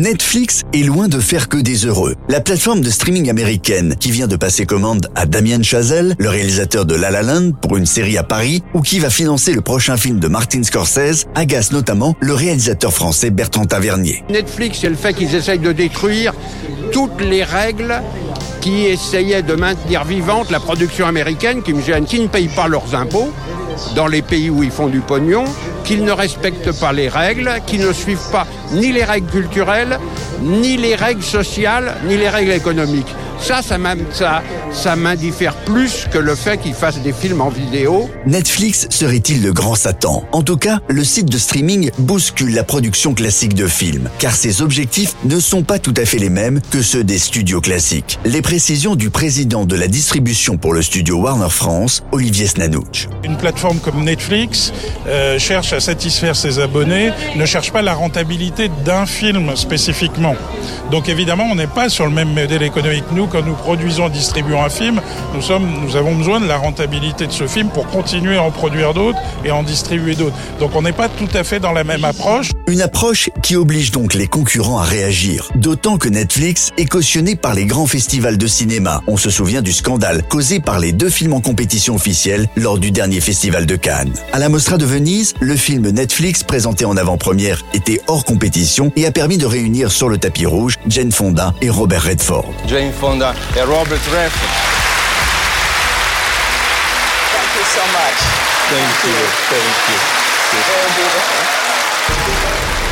Netflix 0.00 0.62
est 0.72 0.82
loin 0.82 1.08
de 1.08 1.20
faire 1.20 1.50
que 1.50 1.58
des 1.58 1.84
heureux. 1.84 2.14
La 2.30 2.40
plateforme 2.40 2.80
de 2.80 2.88
streaming 2.88 3.28
américaine 3.28 3.96
qui 4.00 4.10
vient 4.10 4.28
de 4.28 4.36
passer 4.36 4.64
commande 4.64 5.10
à 5.14 5.26
Damien 5.26 5.62
Chazelle, 5.62 6.14
le 6.18 6.30
réalisateur 6.30 6.86
de 6.86 6.94
La 6.94 7.10
La 7.10 7.20
Land 7.20 7.52
pour 7.60 7.76
une 7.76 7.84
série 7.84 8.16
à 8.16 8.22
Paris, 8.22 8.62
ou 8.72 8.80
qui 8.80 8.98
va 8.98 9.10
financer 9.10 9.52
le 9.52 9.60
prochain 9.60 9.98
film 9.98 10.18
de 10.18 10.26
Martin 10.26 10.62
Scorsese, 10.62 11.26
agace 11.34 11.70
notamment 11.70 12.16
le 12.18 12.32
réalisateur 12.32 12.94
français 12.94 13.28
Bertrand 13.28 13.66
Tavernier. 13.66 14.24
Netflix, 14.30 14.78
c'est 14.80 14.88
le 14.88 14.94
fait 14.94 15.12
qu'ils 15.12 15.34
essayent 15.34 15.58
de 15.58 15.72
détruire 15.72 16.32
toutes 16.92 17.20
les 17.20 17.44
règles 17.44 18.00
qui 18.62 18.86
essayaient 18.86 19.42
de 19.42 19.54
maintenir 19.54 20.04
vivante 20.04 20.50
la 20.50 20.60
production 20.60 21.06
américaine 21.06 21.62
qui 21.62 21.74
me 21.74 21.82
gêne, 21.82 22.06
qui 22.06 22.20
ne 22.20 22.28
paye 22.28 22.48
pas 22.48 22.68
leurs 22.68 22.94
impôts 22.94 23.34
dans 23.94 24.06
les 24.06 24.22
pays 24.22 24.48
où 24.48 24.62
ils 24.62 24.70
font 24.70 24.88
du 24.88 25.00
pognon, 25.00 25.44
qu'ils 25.90 26.04
ne 26.04 26.12
respectent 26.12 26.70
pas 26.78 26.92
les 26.92 27.08
règles, 27.08 27.50
qu'ils 27.66 27.84
ne 27.84 27.92
suivent 27.92 28.30
pas 28.30 28.46
ni 28.70 28.92
les 28.92 29.02
règles 29.02 29.28
culturelles, 29.28 29.98
ni 30.40 30.76
les 30.76 30.94
règles 30.94 31.24
sociales, 31.24 31.96
ni 32.04 32.16
les 32.16 32.28
règles 32.28 32.52
économiques. 32.52 33.12
Ça, 33.40 33.62
ça, 33.62 33.78
ça, 34.12 34.42
ça 34.70 34.96
m'indiffère 34.96 35.54
plus 35.56 36.06
que 36.10 36.18
le 36.18 36.34
fait 36.34 36.58
qu'ils 36.58 36.74
fassent 36.74 37.00
des 37.00 37.12
films 37.12 37.40
en 37.40 37.48
vidéo. 37.48 38.08
Netflix 38.26 38.86
serait-il 38.90 39.42
le 39.42 39.52
grand 39.52 39.74
Satan? 39.74 40.24
En 40.32 40.42
tout 40.42 40.56
cas, 40.56 40.80
le 40.88 41.02
site 41.02 41.26
de 41.26 41.38
streaming 41.38 41.90
bouscule 41.98 42.54
la 42.54 42.64
production 42.64 43.14
classique 43.14 43.54
de 43.54 43.66
films, 43.66 44.10
car 44.18 44.34
ses 44.34 44.62
objectifs 44.62 45.14
ne 45.24 45.40
sont 45.40 45.62
pas 45.62 45.78
tout 45.78 45.94
à 45.96 46.04
fait 46.04 46.18
les 46.18 46.28
mêmes 46.28 46.60
que 46.70 46.82
ceux 46.82 47.02
des 47.02 47.18
studios 47.18 47.60
classiques. 47.60 48.18
Les 48.24 48.42
précisions 48.42 48.94
du 48.94 49.10
président 49.10 49.64
de 49.64 49.74
la 49.74 49.88
distribution 49.88 50.58
pour 50.58 50.74
le 50.74 50.82
studio 50.82 51.16
Warner 51.16 51.50
France, 51.50 52.02
Olivier 52.12 52.46
Snanouch. 52.46 53.08
Une 53.24 53.36
plateforme 53.36 53.78
comme 53.78 54.04
Netflix 54.04 54.72
euh, 55.08 55.38
cherche 55.38 55.72
à 55.72 55.80
satisfaire 55.80 56.36
ses 56.36 56.58
abonnés, 56.58 57.10
ne 57.36 57.46
cherche 57.46 57.72
pas 57.72 57.82
la 57.82 57.94
rentabilité 57.94 58.70
d'un 58.84 59.06
film 59.06 59.56
spécifiquement. 59.56 60.36
Donc 60.90 61.08
évidemment, 61.08 61.48
on 61.50 61.54
n'est 61.54 61.66
pas 61.66 61.88
sur 61.88 62.04
le 62.04 62.12
même 62.12 62.34
modèle 62.34 62.62
économique. 62.62 63.04
Nous, 63.12 63.26
quand 63.30 63.42
nous 63.42 63.54
produisons 63.54 64.08
et 64.08 64.10
distribuons 64.10 64.62
un 64.62 64.68
film, 64.68 65.00
nous, 65.34 65.42
sommes, 65.42 65.68
nous 65.82 65.96
avons 65.96 66.14
besoin 66.14 66.40
de 66.40 66.46
la 66.46 66.56
rentabilité 66.56 67.26
de 67.26 67.32
ce 67.32 67.46
film 67.46 67.68
pour 67.68 67.86
continuer 67.86 68.36
à 68.36 68.42
en 68.42 68.50
produire 68.50 68.94
d'autres 68.94 69.18
et 69.44 69.50
en 69.50 69.62
distribuer 69.62 70.14
d'autres. 70.14 70.36
Donc 70.58 70.74
on 70.74 70.82
n'est 70.82 70.92
pas 70.92 71.08
tout 71.08 71.28
à 71.34 71.44
fait 71.44 71.60
dans 71.60 71.72
la 71.72 71.84
même 71.84 72.04
approche. 72.04 72.50
Une 72.66 72.82
approche 72.82 73.30
qui 73.42 73.56
oblige 73.56 73.90
donc 73.90 74.14
les 74.14 74.26
concurrents 74.26 74.78
à 74.78 74.84
réagir. 74.84 75.48
D'autant 75.54 75.98
que 75.98 76.08
Netflix 76.08 76.70
est 76.76 76.86
cautionné 76.86 77.36
par 77.36 77.54
les 77.54 77.66
grands 77.66 77.86
festivals 77.86 78.38
de 78.38 78.46
cinéma. 78.46 79.02
On 79.06 79.16
se 79.16 79.30
souvient 79.30 79.62
du 79.62 79.72
scandale 79.72 80.22
causé 80.28 80.60
par 80.60 80.78
les 80.78 80.92
deux 80.92 81.10
films 81.10 81.34
en 81.34 81.40
compétition 81.40 81.94
officielle 81.94 82.48
lors 82.56 82.78
du 82.78 82.90
dernier 82.90 83.20
festival 83.20 83.66
de 83.66 83.76
Cannes. 83.76 84.12
À 84.32 84.38
la 84.38 84.48
Mostra 84.48 84.78
de 84.78 84.84
Venise, 84.84 85.34
le 85.40 85.56
film 85.56 85.88
Netflix 85.90 86.42
présenté 86.42 86.84
en 86.84 86.96
avant-première 86.96 87.62
était 87.74 88.00
hors 88.08 88.24
compétition 88.24 88.92
et 88.96 89.06
a 89.06 89.12
permis 89.12 89.38
de 89.38 89.46
réunir 89.46 89.92
sur 89.92 90.08
le 90.08 90.18
tapis 90.18 90.46
rouge 90.46 90.76
Jane 90.88 91.12
Fonda 91.12 91.54
et 91.60 91.70
Robert 91.70 92.02
Redford. 92.02 92.50
Jane 92.66 92.92
Fonda 92.92 93.19
et 93.20 93.64
Robert 93.64 94.00
Redford. 94.10 94.50
Thank 97.32 97.52
you 97.54 97.64
so 97.64 97.84
much. 97.92 98.18
Thank 98.70 99.04
you. 99.04 99.20
Thank 99.50 99.76
you. 99.90 99.98
Very 100.64 100.90
beautiful. 100.96 102.89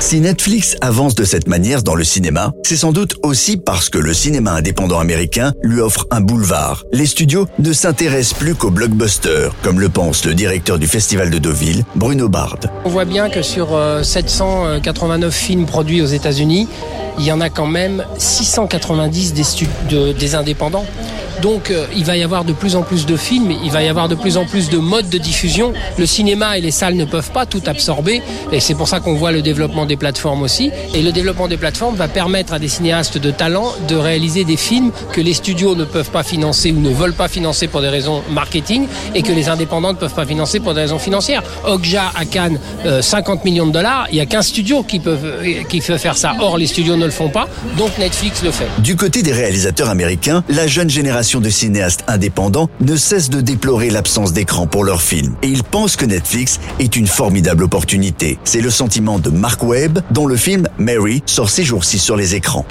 Si 0.00 0.20
Netflix 0.20 0.76
avance 0.80 1.16
de 1.16 1.24
cette 1.24 1.48
manière 1.48 1.82
dans 1.82 1.96
le 1.96 2.04
cinéma, 2.04 2.52
c'est 2.62 2.76
sans 2.76 2.92
doute 2.92 3.16
aussi 3.24 3.56
parce 3.56 3.88
que 3.88 3.98
le 3.98 4.14
cinéma 4.14 4.52
indépendant 4.52 5.00
américain 5.00 5.52
lui 5.62 5.80
offre 5.80 6.06
un 6.12 6.20
boulevard. 6.20 6.84
Les 6.92 7.06
studios 7.06 7.46
ne 7.58 7.72
s'intéressent 7.72 8.38
plus 8.38 8.54
qu'aux 8.54 8.70
blockbusters, 8.70 9.52
comme 9.62 9.80
le 9.80 9.88
pense 9.88 10.24
le 10.24 10.34
directeur 10.34 10.78
du 10.78 10.86
festival 10.86 11.30
de 11.30 11.38
Deauville, 11.38 11.84
Bruno 11.96 12.28
Bard. 12.28 12.60
On 12.84 12.90
voit 12.90 13.06
bien 13.06 13.28
que 13.28 13.42
sur 13.42 13.76
789 14.02 15.34
films 15.34 15.66
produits 15.66 16.00
aux 16.00 16.06
États-Unis, 16.06 16.68
il 17.18 17.24
y 17.24 17.32
en 17.32 17.40
a 17.40 17.50
quand 17.50 17.66
même 17.66 18.04
690 18.18 19.34
des, 19.34 19.42
de, 19.90 20.12
des 20.12 20.34
indépendants. 20.36 20.86
Donc 21.42 21.70
euh, 21.70 21.86
il 21.94 22.04
va 22.04 22.16
y 22.16 22.22
avoir 22.22 22.44
de 22.44 22.52
plus 22.52 22.76
en 22.76 22.82
plus 22.82 23.06
de 23.06 23.16
films, 23.16 23.52
il 23.64 23.70
va 23.70 23.82
y 23.82 23.88
avoir 23.88 24.08
de 24.08 24.14
plus 24.14 24.36
en 24.36 24.44
plus 24.44 24.70
de 24.70 24.78
modes 24.78 25.08
de 25.08 25.18
diffusion. 25.18 25.72
Le 25.96 26.06
cinéma 26.06 26.58
et 26.58 26.60
les 26.60 26.70
salles 26.70 26.94
ne 26.94 27.04
peuvent 27.04 27.30
pas 27.30 27.46
tout 27.46 27.62
absorber 27.66 28.22
et 28.52 28.60
c'est 28.60 28.74
pour 28.74 28.88
ça 28.88 29.00
qu'on 29.00 29.14
voit 29.14 29.32
le 29.32 29.42
développement 29.42 29.86
des 29.86 29.96
plateformes 29.96 30.42
aussi. 30.42 30.70
Et 30.94 31.02
le 31.02 31.12
développement 31.12 31.48
des 31.48 31.56
plateformes 31.56 31.94
va 31.94 32.08
permettre 32.08 32.52
à 32.52 32.58
des 32.58 32.68
cinéastes 32.68 33.18
de 33.18 33.30
talent 33.30 33.72
de 33.88 33.96
réaliser 33.96 34.44
des 34.44 34.56
films 34.56 34.90
que 35.12 35.20
les 35.20 35.34
studios 35.34 35.74
ne 35.74 35.84
peuvent 35.84 36.10
pas 36.10 36.22
financer 36.22 36.72
ou 36.72 36.80
ne 36.80 36.90
veulent 36.90 37.12
pas 37.12 37.28
financer 37.28 37.68
pour 37.68 37.80
des 37.80 37.88
raisons 37.88 38.22
marketing 38.30 38.86
et 39.14 39.22
que 39.22 39.32
les 39.32 39.48
indépendants 39.48 39.92
ne 39.92 39.98
peuvent 39.98 40.14
pas 40.14 40.26
financer 40.26 40.60
pour 40.60 40.74
des 40.74 40.80
raisons 40.80 40.98
financières. 40.98 41.42
Okja 41.64 42.12
à 42.16 42.24
Cannes, 42.24 42.58
euh, 42.84 43.02
50 43.02 43.44
millions 43.44 43.66
de 43.66 43.72
dollars, 43.72 44.08
il 44.10 44.16
y 44.16 44.20
a 44.20 44.26
qu'un 44.26 44.42
studio 44.42 44.82
qui 44.82 44.98
peut, 44.98 45.18
qui 45.68 45.80
peut 45.80 45.98
faire 45.98 46.16
ça. 46.16 46.34
Or 46.40 46.58
les 46.58 46.66
studios 46.66 46.96
ne 46.96 47.04
le 47.04 47.10
font 47.10 47.28
pas, 47.28 47.48
donc 47.76 47.96
Netflix 47.98 48.42
le 48.42 48.50
fait. 48.50 48.66
Du 48.78 48.96
côté 48.96 49.22
des 49.22 49.32
réalisateurs 49.32 49.88
américains, 49.88 50.42
la 50.48 50.66
jeune 50.66 50.90
génération 50.90 51.27
de 51.36 51.50
cinéastes 51.50 52.04
indépendants 52.08 52.70
ne 52.80 52.96
cesse 52.96 53.28
de 53.28 53.42
déplorer 53.42 53.90
l'absence 53.90 54.32
d'écran 54.32 54.66
pour 54.66 54.82
leurs 54.82 55.02
films 55.02 55.34
et 55.42 55.48
ils 55.48 55.62
pensent 55.62 55.94
que 55.96 56.06
Netflix 56.06 56.58
est 56.78 56.96
une 56.96 57.06
formidable 57.06 57.64
opportunité. 57.64 58.38
C'est 58.44 58.62
le 58.62 58.70
sentiment 58.70 59.18
de 59.18 59.28
Mark 59.28 59.62
Webb 59.62 59.98
dont 60.10 60.26
le 60.26 60.36
film 60.36 60.66
Mary 60.78 61.22
sort 61.26 61.50
ces 61.50 61.64
jours-ci 61.64 61.98
sur 61.98 62.16
les 62.16 62.34
écrans. 62.34 62.64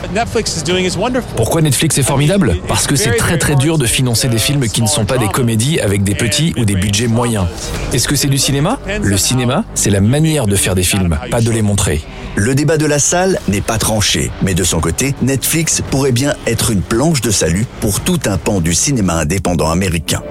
Pourquoi 1.36 1.62
Netflix 1.62 1.98
est 2.00 2.04
formidable? 2.04 2.58
Parce 2.68 2.88
que 2.88 2.96
c'est 2.96 3.16
très 3.16 3.38
très 3.38 3.56
dur 3.56 3.78
de 3.78 3.86
financer 3.86 4.28
des 4.28 4.40
films 4.40 4.68
qui 4.68 4.82
ne 4.82 4.88
sont 4.88 5.06
pas 5.06 5.20
des 5.20 5.28
comédies 5.28 5.80
avec 5.80 6.04
des 6.04 6.16
petits 6.16 6.56
ou 6.58 6.66
des 6.66 6.76
budgets 6.76 7.08
moyens. 7.08 7.46
Est-ce 7.94 8.08
que 8.08 8.16
c'est 8.16 8.28
du 8.28 8.40
cinéma? 8.40 8.80
Le 9.00 9.18
cinéma, 9.18 9.66
c'est 9.76 9.92
la 9.92 10.02
manière 10.02 10.48
de 10.48 10.56
faire 10.56 10.74
des 10.74 10.84
films, 10.84 11.20
pas 11.30 11.42
de 11.42 11.52
les 11.52 11.62
montrer. 11.62 12.04
Le 12.36 12.56
débat 12.56 12.78
de 12.78 12.86
la 12.86 13.00
salle 13.00 13.40
n'est 13.48 13.62
pas 13.62 13.78
tranché, 13.78 14.32
mais 14.42 14.54
de 14.54 14.64
son 14.64 14.80
côté, 14.80 15.16
Netflix 15.22 15.82
pourrait 15.92 16.12
bien 16.12 16.34
être 16.46 16.72
une 16.72 16.82
planche 16.82 17.22
de 17.22 17.32
salut 17.32 17.66
pour 17.82 18.00
tout 18.00 18.20
un 18.26 18.38
pan 18.48 18.62
du 18.62 18.74
cinéma 18.74 19.16
indépendant 19.16 19.70
américain. 19.70 20.24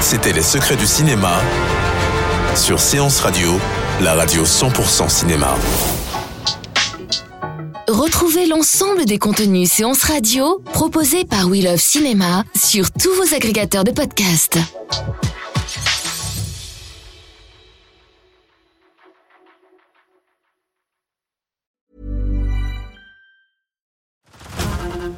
C'était 0.00 0.32
Les 0.32 0.40
secrets 0.40 0.76
du 0.76 0.86
cinéma 0.86 1.40
sur 2.54 2.78
Séance 2.78 3.18
Radio, 3.18 3.50
la 4.02 4.14
radio 4.14 4.44
100% 4.44 5.08
cinéma. 5.08 5.56
Retrouvez 7.88 8.46
l'ensemble 8.46 9.04
des 9.04 9.18
contenus 9.18 9.68
séances 9.68 10.04
radio 10.04 10.62
proposés 10.72 11.24
par 11.24 11.48
We 11.48 11.64
Love 11.64 11.80
Cinéma 11.80 12.44
sur 12.54 12.92
tous 12.92 13.12
vos 13.16 13.34
agrégateurs 13.34 13.82
de 13.82 13.90
podcasts. 13.90 14.60